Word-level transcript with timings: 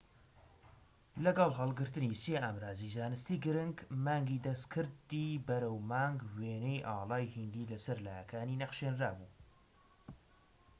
لەگەڵ 1.23 1.51
هەلگرتنی 1.59 2.19
سێ 2.23 2.35
ئامڕازیی 2.43 2.93
زانستیی 2.97 3.41
گرنگ 3.45 3.77
مانگی 4.05 4.43
دەستکردی 4.47 5.41
بەرەو 5.47 5.77
مانگ 5.91 6.19
وێنەی 6.37 6.85
ئاڵای 6.87 7.31
هیندی 7.35 7.69
لەسەر 7.71 7.97
لایەکانی 8.05 8.59
نەخشێنرابوو 8.61 9.31